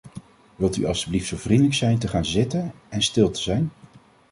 Wilt 0.55 0.77
u 0.77 0.85
alstublieft 0.85 1.27
zo 1.27 1.37
vriendelijk 1.37 1.73
zijn 1.75 1.97
te 1.97 2.07
gaan 2.07 2.25
zitten 2.25 2.71
en 2.89 3.01
stil 3.01 3.31
te 3.31 3.41
zijn? 3.41 3.71